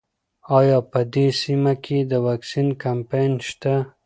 [0.57, 3.73] ایا په دې سیمه کې د واکسین کمپاین شته؟